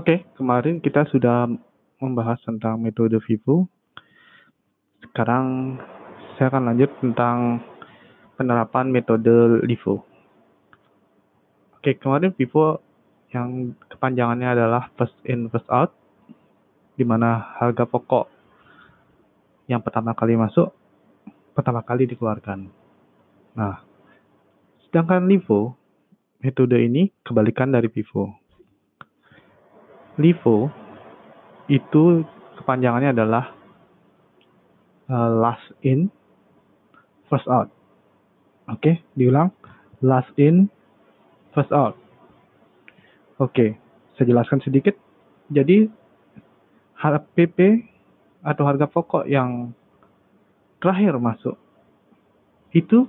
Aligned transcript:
Oke, 0.00 0.24
kemarin 0.32 0.80
kita 0.80 1.04
sudah 1.12 1.44
membahas 2.00 2.40
tentang 2.40 2.80
metode 2.80 3.20
Vivo. 3.20 3.68
Sekarang 5.04 5.76
saya 6.40 6.48
akan 6.48 6.72
lanjut 6.72 6.88
tentang 7.04 7.60
penerapan 8.40 8.88
metode 8.88 9.60
LIFO. 9.60 10.00
Oke, 11.76 12.00
kemarin 12.00 12.32
Vivo 12.32 12.80
yang 13.28 13.76
kepanjangannya 13.92 14.48
adalah 14.48 14.88
first 14.96 15.20
in 15.28 15.52
first 15.52 15.68
out, 15.68 15.92
di 16.96 17.04
mana 17.04 17.60
harga 17.60 17.84
pokok 17.84 18.32
yang 19.68 19.84
pertama 19.84 20.16
kali 20.16 20.32
masuk, 20.32 20.72
pertama 21.52 21.84
kali 21.84 22.08
dikeluarkan. 22.08 22.72
Nah, 23.52 23.84
sedangkan 24.88 25.28
LIFO, 25.28 25.76
metode 26.40 26.80
ini 26.80 27.12
kebalikan 27.20 27.68
dari 27.68 27.92
Vivo. 27.92 28.39
LIFO 30.20 30.68
itu 31.72 32.28
kepanjangannya 32.60 33.16
adalah 33.16 33.56
uh, 35.08 35.30
last 35.40 35.64
in, 35.80 36.12
first 37.32 37.48
out. 37.48 37.72
Oke, 38.68 38.78
okay, 38.78 38.94
diulang. 39.16 39.50
Last 40.04 40.28
in, 40.36 40.68
first 41.56 41.72
out. 41.72 41.96
Oke, 43.40 43.50
okay, 43.50 43.70
saya 44.14 44.28
jelaskan 44.28 44.60
sedikit. 44.60 44.92
Jadi, 45.48 45.88
HPP 47.00 47.88
atau 48.44 48.64
harga 48.68 48.84
pokok 48.84 49.24
yang 49.24 49.72
terakhir 50.80 51.16
masuk 51.16 51.56
itu 52.76 53.08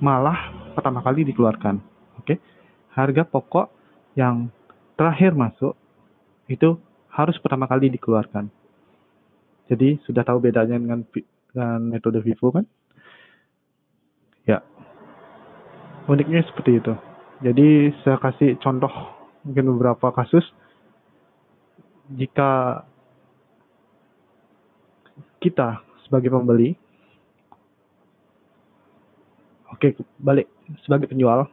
malah 0.00 0.72
pertama 0.72 1.04
kali 1.04 1.28
dikeluarkan. 1.28 1.80
Oke, 2.16 2.36
okay? 2.36 2.36
harga 2.96 3.28
pokok 3.28 3.68
yang 4.16 4.48
terakhir 4.96 5.36
masuk 5.36 5.76
itu 6.48 6.80
harus 7.12 7.36
pertama 7.38 7.68
kali 7.68 7.92
dikeluarkan. 7.92 8.48
Jadi 9.68 10.00
sudah 10.08 10.24
tahu 10.24 10.40
bedanya 10.40 10.80
dengan 10.80 11.04
dengan 11.52 11.80
metode 11.92 12.24
Vivo 12.24 12.48
kan? 12.48 12.64
Ya. 14.48 14.64
Uniknya 16.08 16.40
seperti 16.48 16.80
itu. 16.80 16.94
Jadi 17.44 17.92
saya 18.00 18.16
kasih 18.16 18.56
contoh 18.64 18.90
mungkin 19.44 19.76
beberapa 19.76 20.10
kasus 20.10 20.42
jika 22.16 22.82
kita 25.38 25.84
sebagai 26.08 26.32
pembeli 26.32 26.72
oke 29.70 29.94
balik 30.18 30.48
sebagai 30.82 31.06
penjual 31.06 31.46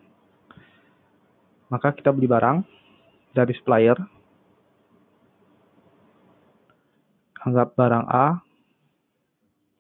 maka 1.68 1.92
kita 1.94 2.10
beli 2.16 2.26
barang 2.26 2.64
dari 3.36 3.54
supplier 3.60 4.00
anggap 7.46 7.78
barang 7.78 8.10
A 8.10 8.42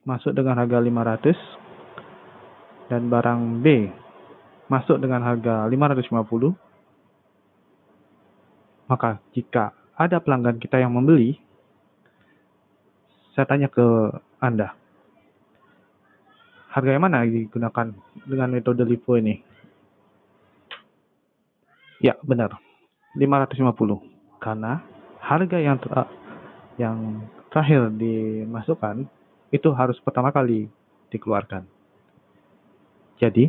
masuk 0.05 0.37
dengan 0.37 0.61
harga 0.61 0.77
500 0.77 2.93
dan 2.93 3.09
barang 3.09 3.65
B 3.65 3.89
masuk 4.69 5.01
dengan 5.01 5.25
harga 5.25 5.65
550 5.65 6.53
maka 8.85 9.17
jika 9.33 9.73
ada 9.97 10.21
pelanggan 10.21 10.61
kita 10.61 10.77
yang 10.77 10.93
membeli 10.93 11.41
saya 13.35 13.51
tanya 13.51 13.67
ke 13.67 13.83
Anda. 14.39 14.71
Harga 16.71 16.95
yang 16.95 17.03
mana 17.03 17.27
digunakan 17.27 17.91
dengan 18.23 18.47
metode 18.47 18.87
LIFO 18.87 19.19
ini? 19.19 19.43
Ya 21.99 22.15
benar. 22.23 22.55
550 23.19 24.39
karena 24.39 24.79
harga 25.19 25.57
yang 25.59 25.79
yang 26.75 27.23
terakhir 27.55 27.87
dimasukkan 27.95 29.07
itu 29.47 29.69
harus 29.71 29.95
pertama 30.03 30.35
kali 30.35 30.67
dikeluarkan. 31.07 31.63
Jadi, 33.15 33.47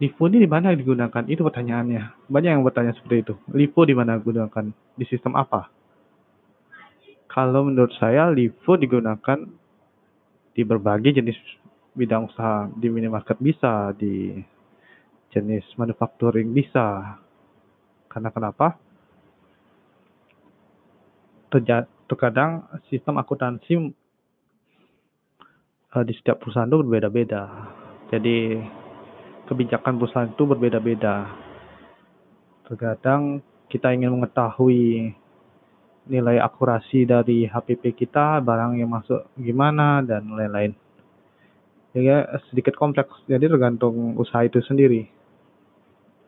LIFO 0.00 0.24
ini 0.32 0.40
di 0.40 0.48
mana 0.48 0.72
digunakan? 0.72 1.20
Itu 1.28 1.44
pertanyaannya. 1.44 2.32
Banyak 2.32 2.50
yang 2.56 2.64
bertanya 2.64 2.96
seperti 2.96 3.28
itu. 3.28 3.34
LIFO 3.52 3.84
di 3.84 3.92
mana 3.92 4.16
digunakan? 4.16 4.72
Di 4.96 5.04
sistem 5.04 5.36
apa? 5.36 5.68
Kalau 7.28 7.68
menurut 7.68 7.92
saya, 8.00 8.32
LIFO 8.32 8.80
digunakan 8.80 9.44
di 10.56 10.62
berbagai 10.64 11.20
jenis 11.20 11.36
bidang 11.92 12.32
usaha. 12.32 12.72
Di 12.72 12.88
minimarket 12.88 13.36
bisa, 13.36 13.92
di 13.92 14.32
jenis 15.28 15.68
manufacturing 15.76 16.56
bisa. 16.56 17.20
Karena 18.08 18.32
kenapa? 18.32 18.80
Terkadang 22.10 22.66
sistem 22.90 23.20
akuntansi 23.20 23.94
uh, 25.94 26.04
di 26.04 26.12
setiap 26.18 26.42
perusahaan 26.42 26.66
itu 26.66 26.82
berbeda-beda. 26.82 27.42
Jadi 28.10 28.58
kebijakan 29.46 29.94
perusahaan 30.00 30.30
itu 30.30 30.44
berbeda-beda. 30.44 31.30
Terkadang 32.66 33.44
kita 33.70 33.92
ingin 33.94 34.14
mengetahui 34.14 35.14
nilai 36.04 36.36
akurasi 36.40 37.08
dari 37.08 37.48
HPP 37.48 37.96
kita, 37.96 38.40
barang 38.44 38.76
yang 38.76 38.92
masuk 38.92 39.24
gimana 39.40 40.04
dan 40.04 40.28
lain-lain. 40.28 40.72
Jadi 41.94 42.10
sedikit 42.50 42.74
kompleks, 42.74 43.14
jadi 43.30 43.46
tergantung 43.46 44.18
usaha 44.18 44.42
itu 44.42 44.58
sendiri. 44.66 45.06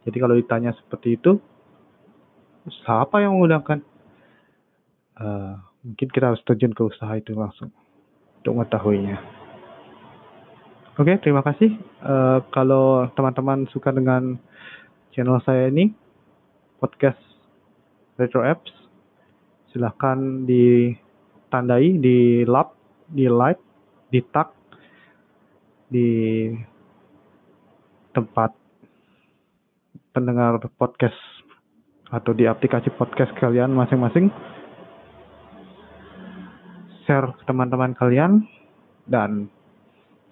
Jadi 0.07 0.17
kalau 0.23 0.39
ditanya 0.39 0.71
seperti 0.79 1.19
itu, 1.19 1.43
usaha 2.63 3.03
apa 3.03 3.19
yang 3.19 3.35
menggunakan? 3.35 3.83
Uh, 5.21 5.61
mungkin 5.85 6.09
kita 6.11 6.35
harus 6.35 6.43
terjun 6.45 6.73
ke 6.73 6.83
usaha 6.85 7.13
itu 7.17 7.33
langsung 7.37 7.73
untuk 8.43 8.53
mengetahuinya. 8.57 9.19
Oke, 10.97 11.13
okay, 11.13 11.17
terima 11.21 11.45
kasih. 11.45 11.77
Uh, 12.01 12.41
kalau 12.57 13.05
teman-teman 13.13 13.69
suka 13.69 13.93
dengan 13.93 14.41
channel 15.13 15.45
saya 15.45 15.69
ini, 15.69 15.93
podcast 16.81 17.21
Retro 18.17 18.41
Apps, 18.41 18.73
silahkan 19.77 20.49
ditandai, 20.49 22.01
di 22.01 22.49
lab, 22.49 22.73
di 23.13 23.29
like, 23.29 23.61
di 24.09 24.25
tag, 24.33 24.57
di 25.93 26.09
tempat 28.17 28.57
pendengar 30.17 30.57
podcast 30.81 31.21
atau 32.09 32.33
di 32.33 32.49
aplikasi 32.49 32.89
podcast 32.97 33.37
kalian 33.37 33.77
masing-masing 33.77 34.33
share 37.07 37.31
ke 37.39 37.43
teman-teman 37.47 37.95
kalian 37.95 38.45
dan 39.07 39.47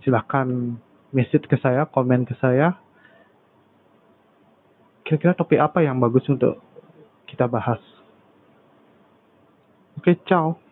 silahkan 0.03 0.77
message 1.15 1.47
ke 1.47 1.57
saya, 1.62 1.87
komen 1.87 2.27
ke 2.27 2.35
saya. 2.43 2.75
Kira-kira 5.07 5.39
topik 5.39 5.62
apa 5.62 5.81
yang 5.87 6.03
bagus 6.03 6.27
untuk 6.27 6.59
kita 7.31 7.47
bahas? 7.47 7.81
Oke, 9.97 10.19
ciao. 10.27 10.63